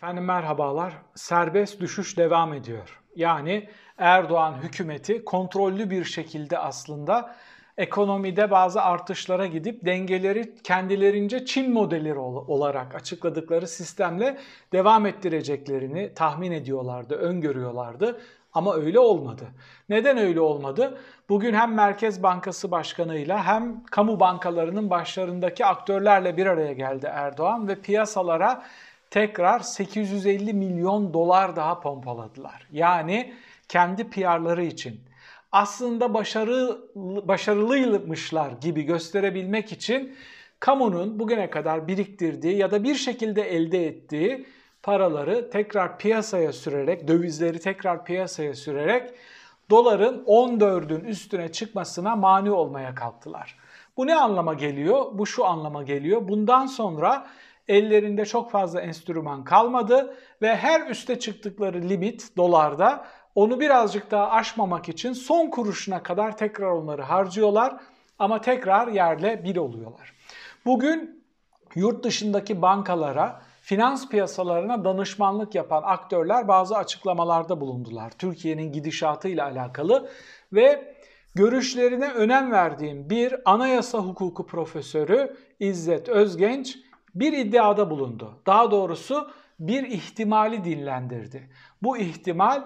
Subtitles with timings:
[0.00, 0.94] Efendim merhabalar.
[1.14, 3.00] Serbest düşüş devam ediyor.
[3.16, 3.68] Yani
[3.98, 7.34] Erdoğan hükümeti kontrollü bir şekilde aslında
[7.78, 14.38] ekonomide bazı artışlara gidip dengeleri kendilerince Çin modelleri olarak açıkladıkları sistemle
[14.72, 18.20] devam ettireceklerini tahmin ediyorlardı, öngörüyorlardı.
[18.52, 19.44] Ama öyle olmadı.
[19.88, 20.98] Neden öyle olmadı?
[21.28, 27.80] Bugün hem Merkez Bankası Başkanı'yla hem kamu bankalarının başlarındaki aktörlerle bir araya geldi Erdoğan ve
[27.80, 28.62] piyasalara
[29.10, 32.66] tekrar 850 milyon dolar daha pompaladılar.
[32.72, 33.34] Yani
[33.68, 35.00] kendi PR'ları için.
[35.52, 36.78] Aslında başarı,
[37.28, 40.16] başarılıymışlar gibi gösterebilmek için
[40.60, 44.46] kamunun bugüne kadar biriktirdiği ya da bir şekilde elde ettiği
[44.82, 49.10] paraları tekrar piyasaya sürerek, dövizleri tekrar piyasaya sürerek
[49.70, 53.58] doların 14'ün üstüne çıkmasına mani olmaya kalktılar.
[53.96, 55.06] Bu ne anlama geliyor?
[55.12, 56.28] Bu şu anlama geliyor.
[56.28, 57.26] Bundan sonra
[57.70, 64.88] ellerinde çok fazla enstrüman kalmadı ve her üste çıktıkları limit dolarda onu birazcık daha aşmamak
[64.88, 67.76] için son kuruşuna kadar tekrar onları harcıyorlar
[68.18, 70.12] ama tekrar yerle bir oluyorlar.
[70.66, 71.24] Bugün
[71.74, 78.10] yurt dışındaki bankalara, finans piyasalarına danışmanlık yapan aktörler bazı açıklamalarda bulundular.
[78.18, 80.10] Türkiye'nin gidişatıyla alakalı
[80.52, 80.94] ve
[81.34, 86.78] görüşlerine önem verdiğim bir anayasa hukuku profesörü İzzet Özgenç
[87.14, 88.42] bir iddiada bulundu.
[88.46, 91.50] Daha doğrusu bir ihtimali dinlendirdi.
[91.82, 92.62] Bu ihtimal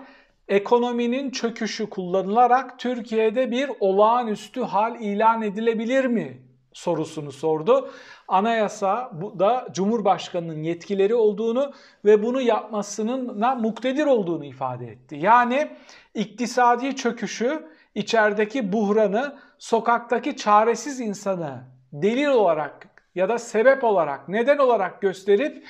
[0.48, 6.42] ekonominin çöküşü kullanılarak Türkiye'de bir olağanüstü hal ilan edilebilir mi
[6.72, 7.90] sorusunu sordu.
[8.28, 11.72] Anayasa bu da Cumhurbaşkanının yetkileri olduğunu
[12.04, 15.16] ve bunu yapmasının muktedir olduğunu ifade etti.
[15.20, 15.70] Yani
[16.14, 25.00] iktisadi çöküşü, içerideki buhranı, sokaktaki çaresiz insanı delil olarak ya da sebep olarak, neden olarak
[25.00, 25.64] gösterip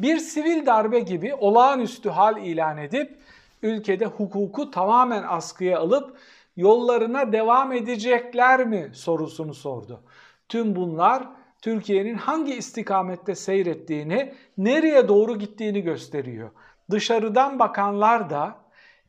[0.00, 3.18] bir sivil darbe gibi olağanüstü hal ilan edip
[3.62, 6.18] ülkede hukuku tamamen askıya alıp
[6.56, 10.00] yollarına devam edecekler mi sorusunu sordu.
[10.48, 11.28] Tüm bunlar
[11.62, 16.50] Türkiye'nin hangi istikamette seyrettiğini, nereye doğru gittiğini gösteriyor.
[16.90, 18.54] Dışarıdan bakanlar da,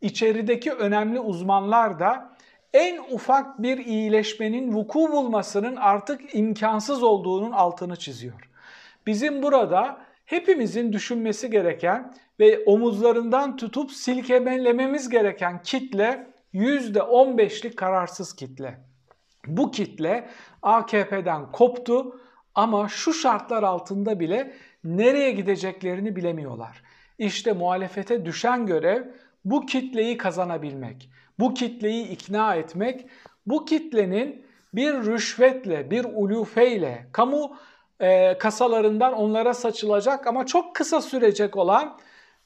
[0.02, 2.31] içerideki önemli uzmanlar da
[2.74, 8.50] en ufak bir iyileşmenin vuku bulmasının artık imkansız olduğunun altını çiziyor.
[9.08, 18.78] Bizim burada hepimizin düşünmesi gereken ve omuzlarından tutup silkemelememiz gereken kitle %15'lik kararsız kitle.
[19.48, 20.30] Bu kitle
[20.62, 22.20] AKP'den koptu
[22.56, 26.84] ama şu şartlar altında bile nereye gideceklerini bilemiyorlar.
[27.18, 29.04] İşte muhalefete düşen görev
[29.46, 31.10] bu kitleyi kazanabilmek
[31.42, 33.06] bu kitleyi ikna etmek,
[33.46, 37.58] bu kitlenin bir rüşvetle, bir ulufeyle, kamu
[38.00, 41.98] e, kasalarından onlara saçılacak ama çok kısa sürecek olan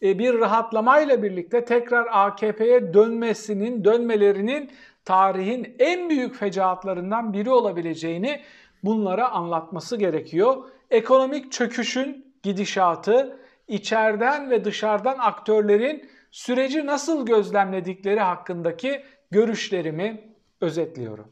[0.01, 4.71] e, bir rahatlamayla birlikte tekrar AKP'ye dönmesinin, dönmelerinin
[5.05, 8.41] tarihin en büyük fecaatlarından biri olabileceğini
[8.83, 10.63] bunlara anlatması gerekiyor.
[10.91, 21.31] Ekonomik çöküşün gidişatı, içeriden ve dışarıdan aktörlerin süreci nasıl gözlemledikleri hakkındaki görüşlerimi özetliyorum.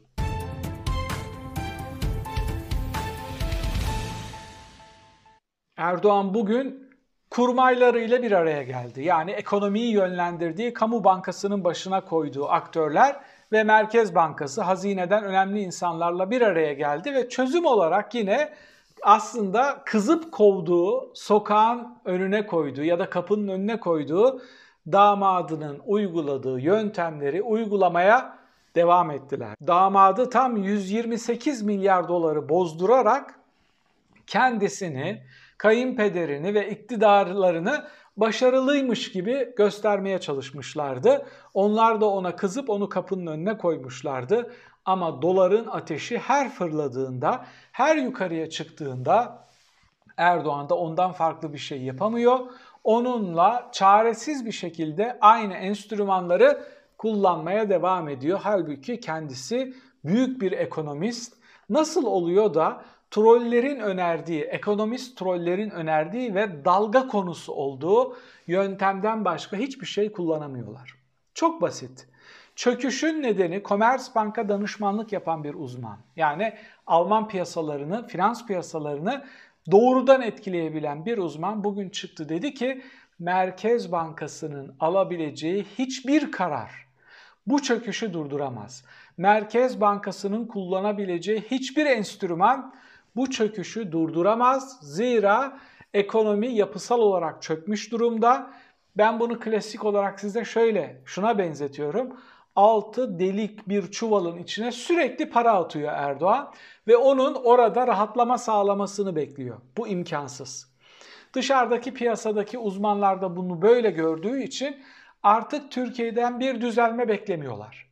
[5.76, 6.90] Erdoğan bugün
[7.30, 9.02] kurmaylarıyla bir araya geldi.
[9.02, 13.20] Yani ekonomiyi yönlendirdiği kamu bankasının başına koyduğu aktörler
[13.52, 18.52] ve Merkez Bankası hazineden önemli insanlarla bir araya geldi ve çözüm olarak yine
[19.02, 24.40] aslında kızıp kovduğu, sokağın önüne koyduğu ya da kapının önüne koyduğu
[24.92, 28.38] damadının uyguladığı yöntemleri uygulamaya
[28.74, 29.56] devam ettiler.
[29.66, 33.40] Damadı tam 128 milyar doları bozdurarak
[34.26, 35.22] kendisini,
[35.58, 37.84] kayınpederini ve iktidarlarını
[38.16, 41.26] başarılıymış gibi göstermeye çalışmışlardı.
[41.54, 44.52] Onlar da ona kızıp onu kapının önüne koymuşlardı.
[44.84, 49.44] Ama doların ateşi her fırladığında, her yukarıya çıktığında
[50.16, 52.38] Erdoğan da ondan farklı bir şey yapamıyor
[52.84, 56.64] onunla çaresiz bir şekilde aynı enstrümanları
[56.98, 58.40] kullanmaya devam ediyor.
[58.42, 61.34] Halbuki kendisi büyük bir ekonomist.
[61.68, 68.16] Nasıl oluyor da trollerin önerdiği, ekonomist trollerin önerdiği ve dalga konusu olduğu
[68.46, 70.94] yöntemden başka hiçbir şey kullanamıyorlar.
[71.34, 72.08] Çok basit.
[72.56, 75.98] Çöküşün nedeni Commerzbank'a danışmanlık yapan bir uzman.
[76.16, 76.54] Yani
[76.86, 79.24] Alman piyasalarını, finans piyasalarını
[79.70, 82.82] doğrudan etkileyebilen bir uzman bugün çıktı dedi ki
[83.18, 86.70] Merkez Bankası'nın alabileceği hiçbir karar
[87.46, 88.84] bu çöküşü durduramaz.
[89.16, 92.74] Merkez Bankası'nın kullanabileceği hiçbir enstrüman
[93.16, 94.78] bu çöküşü durduramaz.
[94.82, 95.58] Zira
[95.94, 98.50] Ekonomi yapısal olarak çökmüş durumda.
[98.96, 102.20] Ben bunu klasik olarak size şöyle şuna benzetiyorum.
[102.56, 106.52] Altı delik bir çuvalın içine sürekli para atıyor Erdoğan
[106.88, 109.56] ve onun orada rahatlama sağlamasını bekliyor.
[109.76, 110.74] Bu imkansız.
[111.32, 114.76] Dışarıdaki piyasadaki uzmanlar da bunu böyle gördüğü için
[115.22, 117.88] artık Türkiye'den bir düzelme beklemiyorlar.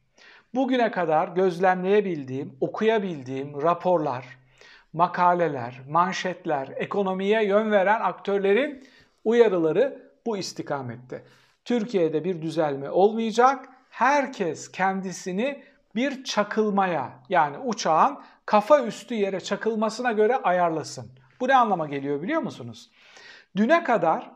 [0.55, 4.39] Bugüne kadar gözlemleyebildiğim, okuyabildiğim raporlar,
[4.93, 8.85] makaleler, manşetler, ekonomiye yön veren aktörlerin
[9.25, 11.25] uyarıları bu istikamette.
[11.65, 13.69] Türkiye'de bir düzelme olmayacak.
[13.93, 15.63] Herkes kendisini
[15.95, 21.11] bir çakılmaya yani uçağın kafa üstü yere çakılmasına göre ayarlasın.
[21.41, 22.91] Bu ne anlama geliyor biliyor musunuz?
[23.57, 24.31] Düne kadar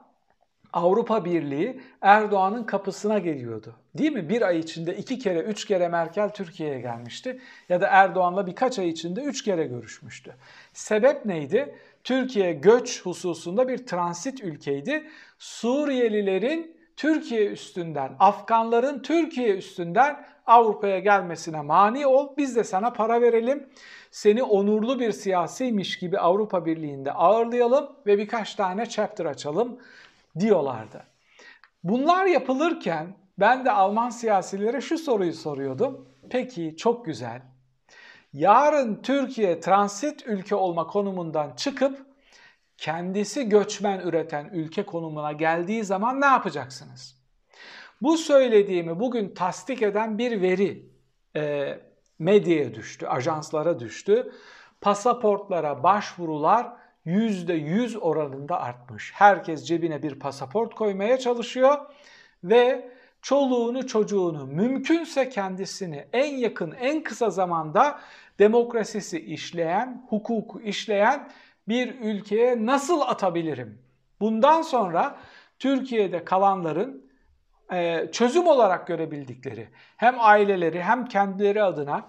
[0.72, 3.76] Avrupa Birliği Erdoğan'ın kapısına geliyordu.
[3.94, 4.28] Değil mi?
[4.28, 7.40] Bir ay içinde iki kere, üç kere Merkel Türkiye'ye gelmişti.
[7.68, 10.36] Ya da Erdoğan'la birkaç ay içinde üç kere görüşmüştü.
[10.72, 11.78] Sebep neydi?
[12.04, 15.08] Türkiye göç hususunda bir transit ülkeydi.
[15.38, 22.36] Suriyelilerin Türkiye üstünden, Afganların Türkiye üstünden Avrupa'ya gelmesine mani ol.
[22.36, 23.68] Biz de sana para verelim.
[24.10, 29.78] Seni onurlu bir siyasiymiş gibi Avrupa Birliği'nde ağırlayalım ve birkaç tane chapter açalım
[30.38, 31.04] diyorlardı.
[31.84, 36.08] Bunlar yapılırken ben de Alman siyasilere şu soruyu soruyordum.
[36.30, 37.42] Peki çok güzel.
[38.32, 42.05] Yarın Türkiye transit ülke olma konumundan çıkıp
[42.78, 47.16] kendisi göçmen üreten ülke konumuna geldiği zaman ne yapacaksınız?
[48.02, 50.90] Bu söylediğimi bugün tasdik eden bir veri
[51.36, 51.74] e,
[52.18, 54.32] medyaya düştü, ajanslara düştü.
[54.80, 56.72] Pasaportlara başvurular
[57.06, 59.12] %100 oranında artmış.
[59.14, 61.78] Herkes cebine bir pasaport koymaya çalışıyor
[62.44, 62.90] ve
[63.22, 68.00] çoluğunu çocuğunu mümkünse kendisini en yakın en kısa zamanda
[68.38, 71.28] demokrasisi işleyen, hukuku işleyen
[71.68, 73.82] bir ülkeye nasıl atabilirim?
[74.20, 75.18] Bundan sonra
[75.58, 77.10] Türkiye'de kalanların
[77.72, 82.08] e, çözüm olarak görebildikleri hem aileleri hem kendileri adına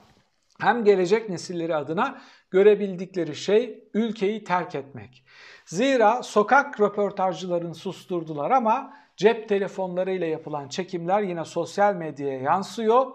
[0.60, 2.22] hem gelecek nesilleri adına
[2.52, 5.24] görebildikleri şey ülkeyi terk etmek.
[5.66, 13.12] Zira sokak röportajcılarını susturdular ama cep telefonlarıyla yapılan çekimler yine sosyal medyaya yansıyor.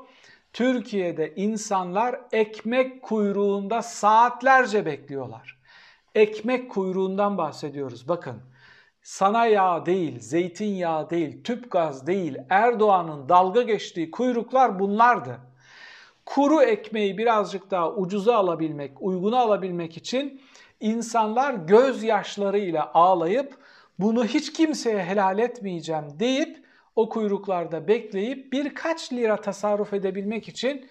[0.53, 5.62] Türkiye'de insanlar ekmek kuyruğunda saatlerce bekliyorlar.
[6.15, 8.43] Ekmek kuyruğundan bahsediyoruz bakın.
[9.03, 15.41] Sana yağ değil, zeytinyağı değil, tüp gaz değil, Erdoğan'ın dalga geçtiği kuyruklar bunlardı
[16.27, 20.41] kuru ekmeği birazcık daha ucuza alabilmek, uyguna alabilmek için
[20.81, 23.57] insanlar gözyaşlarıyla ağlayıp
[23.99, 26.65] bunu hiç kimseye helal etmeyeceğim deyip
[26.97, 30.89] o kuyruklarda bekleyip birkaç lira tasarruf edebilmek için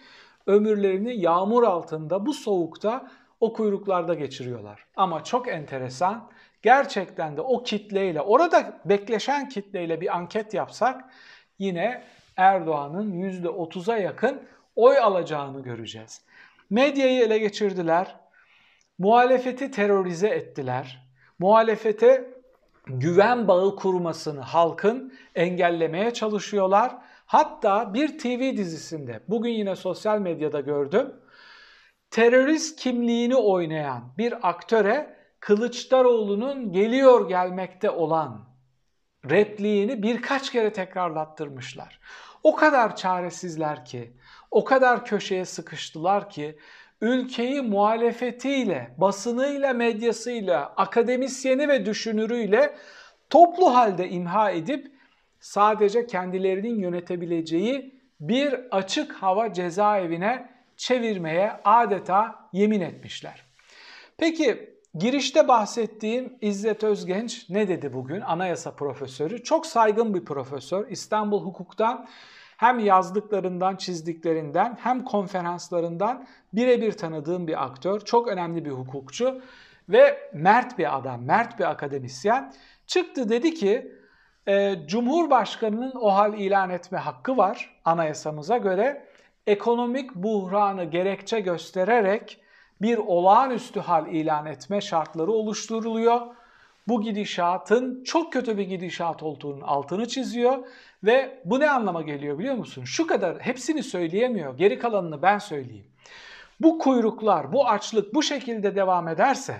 [0.47, 3.07] ömürlerini yağmur altında bu soğukta
[3.41, 4.85] o kuyruklarda geçiriyorlar.
[4.95, 11.05] Ama çok enteresan gerçekten de o kitleyle orada bekleşen kitleyle bir anket yapsak
[11.59, 12.03] yine
[12.37, 14.41] Erdoğan'ın %30'a yakın
[14.75, 16.21] oy alacağını göreceğiz.
[16.69, 18.15] Medyayı ele geçirdiler,
[18.97, 21.07] muhalefeti terörize ettiler,
[21.39, 22.33] muhalefete
[22.87, 26.97] güven bağı kurmasını halkın engellemeye çalışıyorlar.
[27.25, 31.13] Hatta bir TV dizisinde, bugün yine sosyal medyada gördüm,
[32.11, 38.45] terörist kimliğini oynayan bir aktöre Kılıçdaroğlu'nun geliyor gelmekte olan
[39.29, 41.99] repliğini birkaç kere tekrarlattırmışlar.
[42.43, 44.13] O kadar çaresizler ki,
[44.51, 46.57] o kadar köşeye sıkıştılar ki
[47.01, 52.75] ülkeyi muhalefetiyle, basınıyla, medyasıyla, akademisyeni ve düşünürüyle
[53.29, 54.91] toplu halde imha edip
[55.39, 63.45] sadece kendilerinin yönetebileceği bir açık hava cezaevine çevirmeye adeta yemin etmişler.
[64.17, 68.21] Peki girişte bahsettiğim İzzet Özgenç ne dedi bugün?
[68.21, 69.43] Anayasa profesörü.
[69.43, 70.87] Çok saygın bir profesör.
[70.89, 72.07] İstanbul Hukuk'tan
[72.57, 77.99] hem yazdıklarından, çizdiklerinden hem konferanslarından birebir tanıdığım bir aktör.
[77.99, 79.41] Çok önemli bir hukukçu
[79.89, 82.53] ve mert bir adam, mert bir akademisyen.
[82.87, 83.91] Çıktı dedi ki
[84.87, 89.10] Cumhurbaşkanı'nın o hal ilan etme hakkı var anayasamıza göre.
[89.47, 92.41] Ekonomik buhranı gerekçe göstererek
[92.81, 96.21] bir olağanüstü hal ilan etme şartları oluşturuluyor.
[96.87, 100.67] Bu gidişatın çok kötü bir gidişat olduğunun altını çiziyor
[101.03, 102.83] ve bu ne anlama geliyor biliyor musun?
[102.83, 104.57] Şu kadar hepsini söyleyemiyor.
[104.57, 105.85] Geri kalanını ben söyleyeyim.
[106.59, 109.57] Bu kuyruklar, bu açlık bu şekilde devam ederse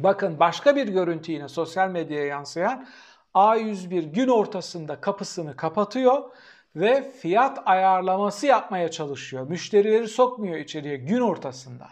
[0.00, 2.86] bakın başka bir görüntü yine sosyal medyaya yansıyan
[3.34, 6.30] A101 gün ortasında kapısını kapatıyor
[6.76, 9.48] ve fiyat ayarlaması yapmaya çalışıyor.
[9.48, 11.88] Müşterileri sokmuyor içeriye gün ortasında.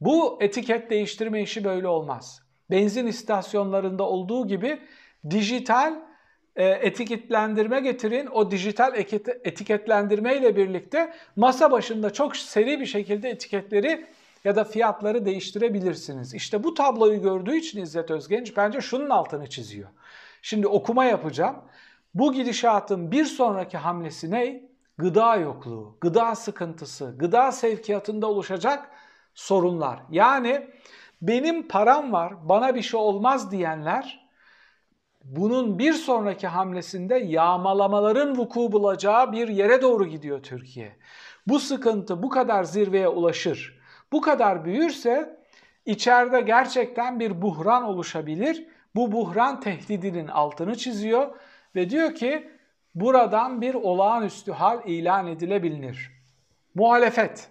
[0.00, 2.42] Bu etiket değiştirme işi böyle olmaz.
[2.70, 4.80] benzin istasyonlarında olduğu gibi
[5.30, 5.94] dijital
[6.56, 8.26] e, etiketlendirme getirin.
[8.26, 8.94] O dijital
[9.44, 14.06] etiketlendirme ile birlikte masa başında çok seri bir şekilde etiketleri
[14.44, 16.34] ya da fiyatları değiştirebilirsiniz.
[16.34, 19.88] İşte bu tabloyu gördüğü için İzzet Özgenç bence şunun altını çiziyor.
[20.42, 21.56] Şimdi okuma yapacağım.
[22.14, 24.68] Bu gidişatın bir sonraki hamlesi ne?
[24.98, 28.90] Gıda yokluğu, gıda sıkıntısı, gıda sevkiyatında oluşacak
[29.34, 30.00] sorunlar.
[30.10, 30.70] Yani
[31.22, 34.28] benim param var, bana bir şey olmaz diyenler
[35.24, 40.96] bunun bir sonraki hamlesinde yağmalamaların vuku bulacağı bir yere doğru gidiyor Türkiye.
[41.46, 43.78] Bu sıkıntı bu kadar zirveye ulaşır,
[44.12, 45.38] bu kadar büyürse
[45.86, 48.66] içeride gerçekten bir buhran oluşabilir.
[48.94, 51.36] Bu buhran tehdidinin altını çiziyor
[51.74, 52.50] ve diyor ki
[52.94, 56.10] buradan bir olağanüstü hal ilan edilebilir.
[56.74, 57.50] Muhalefet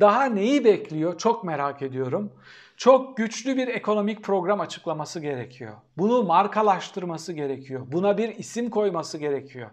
[0.00, 2.32] daha neyi bekliyor çok merak ediyorum.
[2.76, 5.72] Çok güçlü bir ekonomik program açıklaması gerekiyor.
[5.98, 7.86] Bunu markalaştırması gerekiyor.
[7.86, 9.70] Buna bir isim koyması gerekiyor.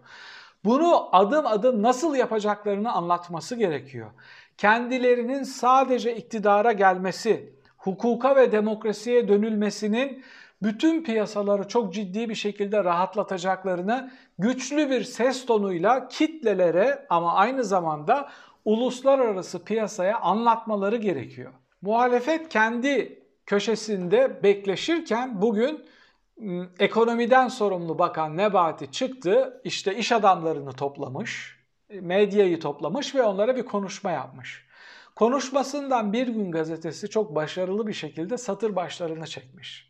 [0.66, 4.12] Bunu adım adım nasıl yapacaklarını anlatması gerekiyor.
[4.58, 10.24] Kendilerinin sadece iktidara gelmesi, hukuka ve demokrasiye dönülmesinin
[10.62, 18.30] bütün piyasaları çok ciddi bir şekilde rahatlatacaklarını güçlü bir ses tonuyla kitlelere ama aynı zamanda
[18.66, 21.54] uluslararası piyasaya anlatmaları gerekiyor.
[21.82, 25.86] Muhalefet kendi köşesinde bekleşirken bugün
[26.80, 31.60] ekonomiden sorumlu bakan Nebati çıktı, işte iş adamlarını toplamış,
[31.90, 34.68] medyayı toplamış ve onlara bir konuşma yapmış.
[35.16, 39.87] Konuşmasından Bir Gün gazetesi çok başarılı bir şekilde satır başlarını çekmiş.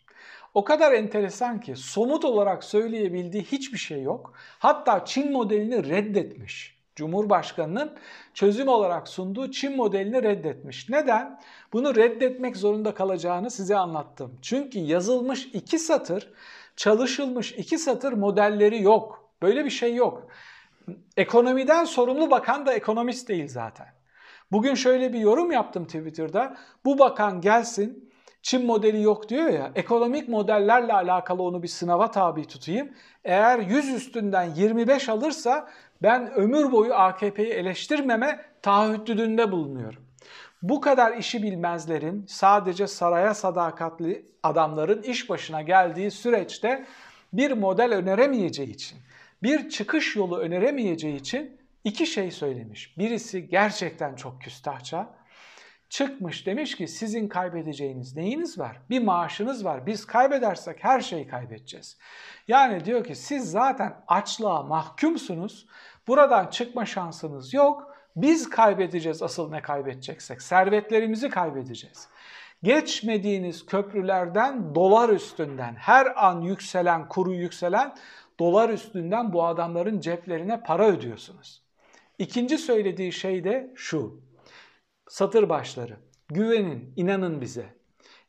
[0.57, 4.33] O kadar enteresan ki somut olarak söyleyebildiği hiçbir şey yok.
[4.59, 6.77] Hatta Çin modelini reddetmiş.
[6.95, 7.97] Cumhurbaşkanının
[8.33, 10.89] çözüm olarak sunduğu Çin modelini reddetmiş.
[10.89, 11.39] Neden?
[11.73, 14.39] Bunu reddetmek zorunda kalacağını size anlattım.
[14.41, 16.33] Çünkü yazılmış iki satır,
[16.75, 19.29] çalışılmış iki satır modelleri yok.
[19.41, 20.27] Böyle bir şey yok.
[21.17, 23.87] Ekonomiden sorumlu bakan da ekonomist değil zaten.
[24.51, 26.57] Bugün şöyle bir yorum yaptım Twitter'da.
[26.85, 28.06] Bu bakan gelsin,
[28.47, 32.91] Çin modeli yok diyor ya, ekonomik modellerle alakalı onu bir sınava tabi tutayım.
[33.23, 35.69] Eğer 100 üstünden 25 alırsa
[36.01, 40.03] ben ömür boyu AKP'yi eleştirmeme taahhüdünde bulunuyorum.
[40.61, 46.85] Bu kadar işi bilmezlerin, sadece saraya sadakatli adamların iş başına geldiği süreçte
[47.33, 48.99] bir model öneremeyeceği için,
[49.43, 52.97] bir çıkış yolu öneremeyeceği için iki şey söylemiş.
[52.97, 55.16] Birisi gerçekten çok küstahça.
[55.89, 58.81] Çıkmış demiş ki sizin kaybedeceğiniz neyiniz var?
[58.89, 59.85] Bir maaşınız var.
[59.85, 61.97] Biz kaybedersek her şeyi kaybedeceğiz.
[62.47, 65.67] Yani diyor ki siz zaten açlığa mahkumsunuz.
[66.07, 67.95] Buradan çıkma şansınız yok.
[68.15, 70.41] Biz kaybedeceğiz asıl ne kaybedeceksek.
[70.41, 72.07] Servetlerimizi kaybedeceğiz.
[72.63, 77.95] Geçmediğiniz köprülerden dolar üstünden her an yükselen, kuru yükselen
[78.39, 81.63] dolar üstünden bu adamların ceplerine para ödüyorsunuz.
[82.19, 84.26] İkinci söylediği şey de şu.
[85.07, 85.97] Satır başları.
[86.29, 87.65] Güvenin, inanın bize.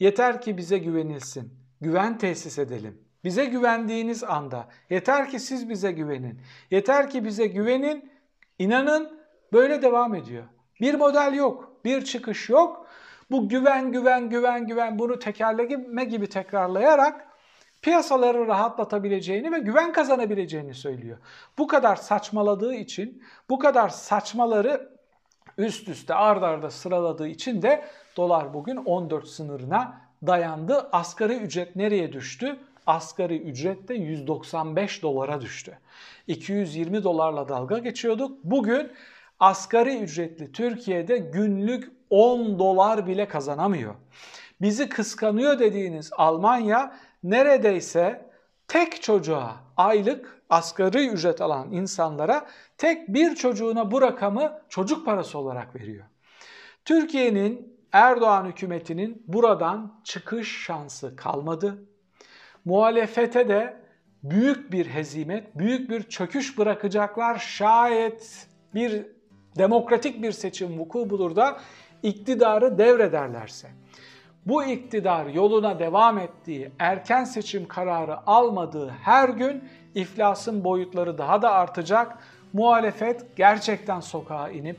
[0.00, 1.52] Yeter ki bize güvenilsin.
[1.80, 3.08] Güven tesis edelim.
[3.24, 6.40] Bize güvendiğiniz anda yeter ki siz bize güvenin.
[6.70, 8.12] Yeter ki bize güvenin,
[8.58, 9.20] inanın
[9.52, 10.44] böyle devam ediyor.
[10.80, 12.86] Bir model yok, bir çıkış yok.
[13.30, 17.28] Bu güven, güven, güven, güven bunu tekerleme gibi tekrarlayarak
[17.82, 21.18] piyasaları rahatlatabileceğini ve güven kazanabileceğini söylüyor.
[21.58, 24.97] Bu kadar saçmaladığı için, bu kadar saçmaları
[25.58, 27.84] üst üste ard arda sıraladığı için de
[28.16, 30.88] dolar bugün 14 sınırına dayandı.
[30.92, 32.56] Asgari ücret nereye düştü?
[32.88, 35.78] asgari ücret de 195 dolara düştü.
[36.26, 38.44] 220 dolarla dalga geçiyorduk.
[38.44, 38.92] Bugün
[39.40, 43.94] asgari ücretli Türkiye'de günlük 10 dolar bile kazanamıyor.
[44.60, 48.30] Bizi kıskanıyor dediğiniz Almanya neredeyse
[48.68, 52.46] tek çocuğa aylık asgari ücret alan insanlara
[52.78, 56.04] tek bir çocuğuna bu rakamı çocuk parası olarak veriyor.
[56.84, 61.88] Türkiye'nin Erdoğan hükümetinin buradan çıkış şansı kalmadı
[62.64, 63.76] muhalefete de
[64.22, 67.38] büyük bir hezimet, büyük bir çöküş bırakacaklar.
[67.38, 69.06] Şayet bir
[69.58, 71.60] demokratik bir seçim vuku bulur da
[72.02, 73.68] iktidarı devrederlerse.
[74.46, 79.64] Bu iktidar yoluna devam ettiği, erken seçim kararı almadığı her gün
[79.94, 82.18] iflasın boyutları daha da artacak.
[82.52, 84.76] Muhalefet gerçekten sokağa inip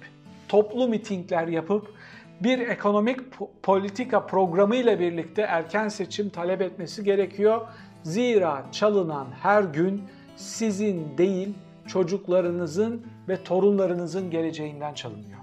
[0.48, 1.94] toplu mitingler yapıp
[2.42, 3.20] bir ekonomik
[3.64, 7.68] politika programı ile birlikte erken seçim talep etmesi gerekiyor.
[8.04, 10.04] Zira çalınan her gün
[10.36, 11.54] sizin değil
[11.88, 15.40] çocuklarınızın ve torunlarınızın geleceğinden çalınıyor.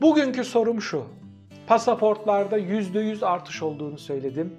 [0.00, 1.04] Bugünkü sorum şu.
[1.66, 4.56] Pasaportlarda %100 artış olduğunu söyledim.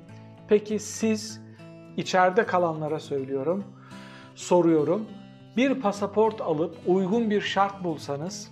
[0.48, 1.42] Peki siz
[1.98, 3.64] içeride kalanlara söylüyorum,
[4.36, 5.06] soruyorum.
[5.58, 8.52] Bir pasaport alıp uygun bir şart bulsanız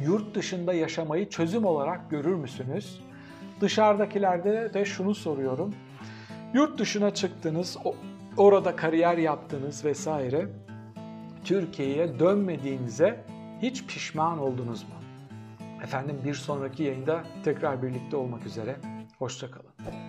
[0.00, 3.00] yurt dışında yaşamayı çözüm olarak görür müsünüz?
[3.60, 5.74] Dışarıdakilerde de şunu soruyorum.
[6.54, 7.76] Yurt dışına çıktınız,
[8.36, 10.48] orada kariyer yaptınız vesaire.
[11.44, 13.24] Türkiye'ye dönmediğinize
[13.62, 14.94] hiç pişman oldunuz mu?
[15.82, 18.76] Efendim bir sonraki yayında tekrar birlikte olmak üzere.
[19.18, 20.07] Hoşçakalın.